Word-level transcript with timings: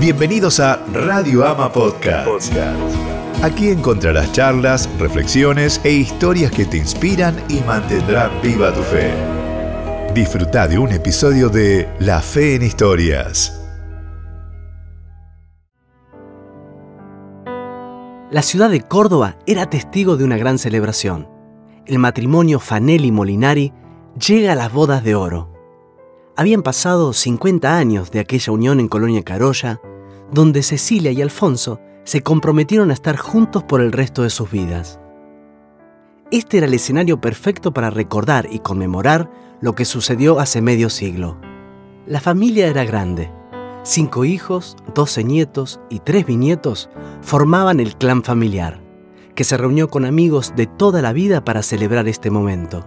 Bienvenidos 0.00 0.60
a 0.60 0.82
Radio 0.94 1.46
Ama 1.46 1.70
Podcast. 1.70 2.50
Aquí 3.42 3.68
encontrarás 3.68 4.32
charlas, 4.32 4.88
reflexiones 4.98 5.78
e 5.84 5.92
historias 5.92 6.50
que 6.52 6.64
te 6.64 6.78
inspiran 6.78 7.36
y 7.50 7.60
mantendrán 7.60 8.30
viva 8.42 8.72
tu 8.72 8.80
fe. 8.80 9.12
Disfruta 10.14 10.66
de 10.68 10.78
un 10.78 10.92
episodio 10.92 11.50
de 11.50 11.86
La 11.98 12.22
Fe 12.22 12.54
en 12.54 12.62
Historias. 12.62 13.60
La 18.30 18.40
ciudad 18.40 18.70
de 18.70 18.80
Córdoba 18.80 19.36
era 19.46 19.68
testigo 19.68 20.16
de 20.16 20.24
una 20.24 20.38
gran 20.38 20.56
celebración. 20.56 21.28
El 21.84 21.98
matrimonio 21.98 22.58
Fanelli 22.58 23.12
Molinari 23.12 23.74
llega 24.18 24.52
a 24.52 24.56
las 24.56 24.72
bodas 24.72 25.04
de 25.04 25.14
oro. 25.14 25.52
Habían 26.38 26.62
pasado 26.62 27.12
50 27.12 27.76
años 27.76 28.10
de 28.10 28.20
aquella 28.20 28.50
unión 28.54 28.80
en 28.80 28.88
Colonia 28.88 29.22
Carolla, 29.22 29.78
donde 30.32 30.62
Cecilia 30.62 31.12
y 31.12 31.22
Alfonso 31.22 31.80
se 32.04 32.22
comprometieron 32.22 32.90
a 32.90 32.94
estar 32.94 33.16
juntos 33.16 33.64
por 33.64 33.80
el 33.80 33.92
resto 33.92 34.22
de 34.22 34.30
sus 34.30 34.50
vidas. 34.50 35.00
Este 36.30 36.58
era 36.58 36.66
el 36.66 36.74
escenario 36.74 37.20
perfecto 37.20 37.72
para 37.72 37.90
recordar 37.90 38.48
y 38.50 38.60
conmemorar 38.60 39.30
lo 39.60 39.74
que 39.74 39.84
sucedió 39.84 40.38
hace 40.38 40.62
medio 40.62 40.90
siglo. 40.90 41.38
La 42.06 42.20
familia 42.20 42.68
era 42.68 42.84
grande 42.84 43.30
Cinco 43.82 44.26
hijos, 44.26 44.76
doce 44.94 45.24
nietos 45.24 45.80
y 45.88 46.00
tres 46.00 46.26
bisnietos 46.26 46.90
formaban 47.22 47.80
el 47.80 47.96
clan 47.96 48.22
familiar, 48.22 48.78
que 49.34 49.42
se 49.42 49.56
reunió 49.56 49.88
con 49.88 50.04
amigos 50.04 50.52
de 50.54 50.66
toda 50.66 51.00
la 51.00 51.14
vida 51.14 51.42
para 51.44 51.62
celebrar 51.62 52.06
este 52.06 52.30
momento. 52.30 52.86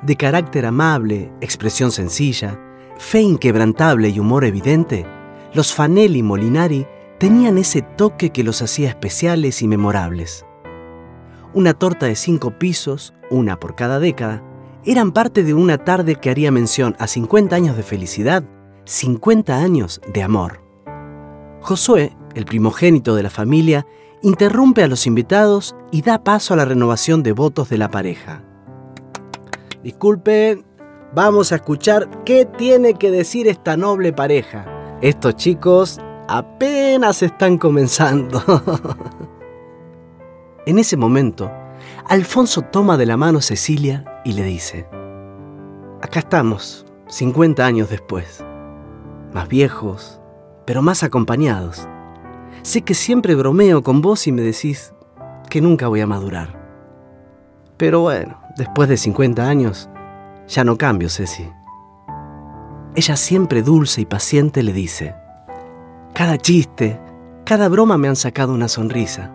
De 0.00 0.16
carácter 0.16 0.64
amable, 0.64 1.30
expresión 1.42 1.92
sencilla, 1.92 2.58
fe 2.96 3.20
inquebrantable 3.20 4.08
y 4.08 4.18
humor 4.18 4.46
evidente, 4.46 5.06
los 5.54 5.74
Fanelli 5.74 6.22
Molinari 6.22 6.86
tenían 7.18 7.58
ese 7.58 7.82
toque 7.82 8.30
que 8.30 8.42
los 8.42 8.62
hacía 8.62 8.88
especiales 8.88 9.62
y 9.62 9.68
memorables. 9.68 10.46
Una 11.54 11.74
torta 11.74 12.06
de 12.06 12.16
cinco 12.16 12.58
pisos, 12.58 13.14
una 13.30 13.60
por 13.60 13.74
cada 13.76 13.98
década, 13.98 14.42
eran 14.84 15.12
parte 15.12 15.44
de 15.44 15.54
una 15.54 15.78
tarde 15.78 16.16
que 16.16 16.30
haría 16.30 16.50
mención 16.50 16.96
a 16.98 17.06
50 17.06 17.54
años 17.54 17.76
de 17.76 17.82
felicidad 17.82 18.44
50 18.84 19.56
años 19.56 20.00
de 20.12 20.22
amor. 20.22 20.60
Josué, 21.60 22.16
el 22.34 22.44
primogénito 22.44 23.14
de 23.14 23.22
la 23.22 23.30
familia, 23.30 23.86
interrumpe 24.22 24.82
a 24.82 24.88
los 24.88 25.06
invitados 25.06 25.76
y 25.90 26.02
da 26.02 26.24
paso 26.24 26.54
a 26.54 26.56
la 26.56 26.64
renovación 26.64 27.22
de 27.22 27.32
votos 27.32 27.68
de 27.68 27.78
la 27.78 27.90
pareja. 27.90 28.42
Disculpen, 29.82 30.64
vamos 31.14 31.52
a 31.52 31.56
escuchar 31.56 32.24
qué 32.24 32.44
tiene 32.44 32.94
que 32.94 33.10
decir 33.10 33.48
esta 33.48 33.76
noble 33.76 34.12
pareja. 34.12 34.71
Estos 35.02 35.36
chicos 35.36 36.00
apenas 36.28 37.22
están 37.22 37.58
comenzando. 37.58 38.42
en 40.66 40.78
ese 40.78 40.96
momento, 40.96 41.50
Alfonso 42.08 42.62
toma 42.62 42.96
de 42.96 43.06
la 43.06 43.16
mano 43.16 43.38
a 43.38 43.42
Cecilia 43.42 44.04
y 44.24 44.32
le 44.32 44.44
dice, 44.44 44.86
acá 46.00 46.20
estamos, 46.20 46.86
50 47.08 47.66
años 47.66 47.90
después 47.90 48.44
más 49.32 49.48
viejos, 49.48 50.20
pero 50.64 50.82
más 50.82 51.02
acompañados. 51.02 51.88
Sé 52.62 52.82
que 52.82 52.94
siempre 52.94 53.34
bromeo 53.34 53.82
con 53.82 54.02
vos 54.02 54.26
y 54.26 54.32
me 54.32 54.42
decís 54.42 54.94
que 55.48 55.60
nunca 55.60 55.88
voy 55.88 56.00
a 56.00 56.06
madurar. 56.06 56.60
Pero 57.76 58.00
bueno, 58.00 58.40
después 58.56 58.88
de 58.88 58.96
50 58.96 59.48
años, 59.48 59.88
ya 60.46 60.64
no 60.64 60.78
cambio, 60.78 61.08
Ceci. 61.08 61.48
Ella 62.94 63.16
siempre 63.16 63.62
dulce 63.62 64.02
y 64.02 64.04
paciente 64.04 64.62
le 64.62 64.72
dice, 64.72 65.14
cada 66.12 66.36
chiste, 66.38 67.00
cada 67.44 67.68
broma 67.68 67.96
me 67.96 68.08
han 68.08 68.16
sacado 68.16 68.52
una 68.52 68.68
sonrisa, 68.68 69.32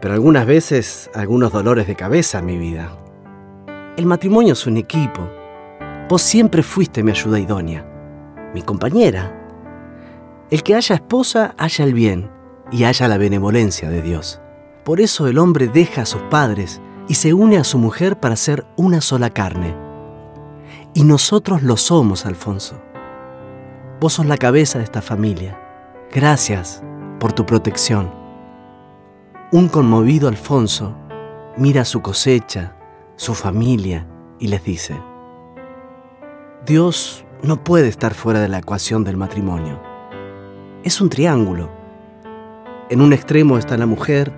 pero 0.00 0.14
algunas 0.14 0.46
veces 0.46 1.10
algunos 1.14 1.52
dolores 1.52 1.86
de 1.86 1.96
cabeza 1.96 2.38
en 2.38 2.46
mi 2.46 2.56
vida. 2.56 2.96
El 3.96 4.06
matrimonio 4.06 4.52
es 4.52 4.66
un 4.66 4.76
equipo. 4.76 5.28
Vos 6.08 6.22
siempre 6.22 6.62
fuiste 6.62 7.02
mi 7.02 7.10
ayuda 7.10 7.38
idónea 7.38 7.94
mi 8.54 8.62
compañera. 8.62 9.32
El 10.50 10.62
que 10.62 10.76
haya 10.76 10.94
esposa, 10.94 11.54
haya 11.58 11.84
el 11.84 11.92
bien 11.92 12.30
y 12.70 12.84
haya 12.84 13.08
la 13.08 13.18
benevolencia 13.18 13.90
de 13.90 14.00
Dios. 14.00 14.40
Por 14.84 15.00
eso 15.00 15.26
el 15.26 15.38
hombre 15.38 15.68
deja 15.68 16.02
a 16.02 16.06
sus 16.06 16.22
padres 16.22 16.80
y 17.08 17.14
se 17.14 17.34
une 17.34 17.58
a 17.58 17.64
su 17.64 17.78
mujer 17.78 18.18
para 18.18 18.36
ser 18.36 18.64
una 18.76 19.00
sola 19.00 19.30
carne. 19.30 19.74
Y 20.94 21.02
nosotros 21.02 21.62
lo 21.62 21.76
somos, 21.76 22.24
Alfonso. 22.24 22.80
Vos 24.00 24.14
sos 24.14 24.26
la 24.26 24.36
cabeza 24.36 24.78
de 24.78 24.84
esta 24.84 25.00
familia. 25.00 25.58
Gracias 26.12 26.82
por 27.20 27.32
tu 27.32 27.46
protección. 27.46 28.12
Un 29.52 29.68
conmovido 29.68 30.28
Alfonso 30.28 30.94
mira 31.56 31.84
su 31.84 32.02
cosecha, 32.02 32.76
su 33.16 33.34
familia 33.34 34.06
y 34.40 34.48
les 34.48 34.64
dice, 34.64 35.00
Dios 36.66 37.24
no 37.42 37.62
puede 37.62 37.88
estar 37.88 38.14
fuera 38.14 38.40
de 38.40 38.48
la 38.48 38.58
ecuación 38.58 39.04
del 39.04 39.16
matrimonio. 39.16 39.80
Es 40.82 41.00
un 41.00 41.08
triángulo. 41.08 41.70
En 42.90 43.00
un 43.00 43.12
extremo 43.12 43.58
está 43.58 43.76
la 43.76 43.86
mujer, 43.86 44.32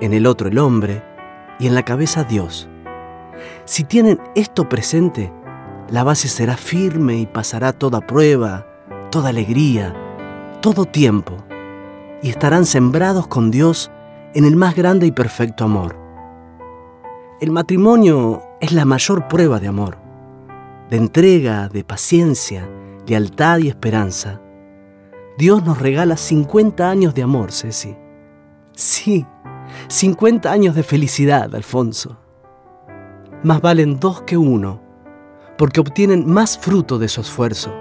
en 0.00 0.12
el 0.14 0.26
otro 0.26 0.48
el 0.48 0.58
hombre 0.58 1.02
y 1.58 1.66
en 1.66 1.74
la 1.74 1.84
cabeza 1.84 2.24
Dios. 2.24 2.68
Si 3.64 3.84
tienen 3.84 4.20
esto 4.34 4.68
presente, 4.68 5.32
la 5.88 6.04
base 6.04 6.28
será 6.28 6.56
firme 6.56 7.16
y 7.16 7.26
pasará 7.26 7.72
toda 7.72 8.06
prueba, 8.06 8.66
toda 9.12 9.28
alegría, 9.28 9.94
todo 10.60 10.86
tiempo, 10.86 11.36
y 12.20 12.30
estarán 12.30 12.66
sembrados 12.66 13.28
con 13.28 13.52
Dios 13.52 13.92
en 14.34 14.44
el 14.44 14.56
más 14.56 14.74
grande 14.74 15.06
y 15.06 15.12
perfecto 15.12 15.62
amor. 15.62 15.96
El 17.40 17.52
matrimonio 17.52 18.42
es 18.60 18.72
la 18.72 18.84
mayor 18.84 19.28
prueba 19.28 19.60
de 19.60 19.68
amor 19.68 20.02
de 20.92 20.98
entrega, 20.98 21.70
de 21.70 21.84
paciencia, 21.84 22.68
lealtad 23.06 23.60
y 23.60 23.68
esperanza. 23.68 24.42
Dios 25.38 25.64
nos 25.64 25.78
regala 25.78 26.18
50 26.18 26.90
años 26.90 27.14
de 27.14 27.22
amor, 27.22 27.50
Ceci. 27.50 27.96
Sí, 28.76 29.24
50 29.88 30.52
años 30.52 30.74
de 30.74 30.82
felicidad, 30.82 31.54
Alfonso. 31.54 32.18
Más 33.42 33.62
valen 33.62 34.00
dos 34.00 34.20
que 34.20 34.36
uno, 34.36 34.82
porque 35.56 35.80
obtienen 35.80 36.26
más 36.26 36.58
fruto 36.58 36.98
de 36.98 37.08
su 37.08 37.22
esfuerzo. 37.22 37.74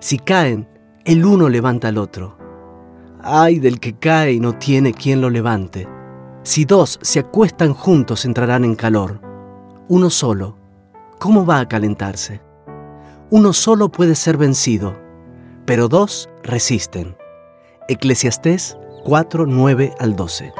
Si 0.00 0.18
caen, 0.18 0.68
el 1.04 1.24
uno 1.24 1.48
levanta 1.48 1.88
al 1.88 1.98
otro. 1.98 2.36
Ay 3.22 3.58
del 3.58 3.80
que 3.80 3.98
cae 3.98 4.32
y 4.32 4.40
no 4.40 4.58
tiene 4.58 4.92
quien 4.92 5.20
lo 5.20 5.30
levante. 5.30 5.88
Si 6.42 6.64
dos 6.64 6.98
se 7.02 7.20
acuestan 7.20 7.74
juntos 7.74 8.24
entrarán 8.24 8.64
en 8.64 8.76
calor. 8.76 9.20
Uno 9.88 10.10
solo 10.10 10.56
¿cómo 11.18 11.46
va 11.46 11.60
a 11.60 11.68
calentarse? 11.68 12.40
Uno 13.30 13.52
solo 13.52 13.90
puede 13.90 14.14
ser 14.14 14.36
vencido, 14.36 14.96
pero 15.64 15.88
dos 15.88 16.28
resisten. 16.42 17.16
Eclesiastés 17.88 18.76
4, 19.04 19.46
9 19.46 19.94
al 19.98 20.16
12. 20.16 20.52